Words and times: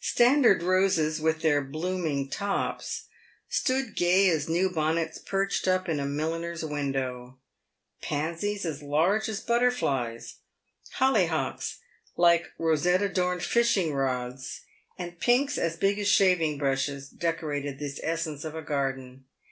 Standard 0.00 0.60
roses, 0.60 1.20
with 1.20 1.40
their 1.42 1.62
blooming 1.62 2.28
tops, 2.28 3.04
stood 3.48 3.94
gay 3.94 4.28
as 4.28 4.48
new 4.48 4.68
bonnets 4.68 5.18
perched 5.20 5.68
up 5.68 5.88
in 5.88 6.00
a 6.00 6.04
mil 6.04 6.30
liner's 6.30 6.64
window; 6.64 7.38
pansies 8.02 8.64
as 8.64 8.82
large 8.82 9.28
as 9.28 9.38
butterflies, 9.38 10.38
hollyhocks 10.96 11.78
like 12.16 12.48
rosette 12.58 13.02
adorned 13.02 13.44
fishing 13.44 13.92
rods, 13.94 14.62
and 14.98 15.20
pinks 15.20 15.60
big 15.76 16.00
as 16.00 16.08
shaving 16.08 16.58
brushes, 16.58 17.08
decorated 17.08 17.78
this 17.78 18.00
essence 18.02 18.44
of 18.44 18.56
a 18.56 18.62
garden. 18.62 19.24